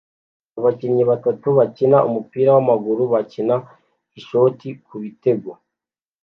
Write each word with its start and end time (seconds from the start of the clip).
Abakinnyi 0.57 1.03
batatu 1.11 1.47
bakina 1.57 1.97
umupira 2.07 2.49
wamaguru 2.55 3.03
bakina 3.13 3.55
ishoti 4.19 4.67
kubitego 4.85 5.49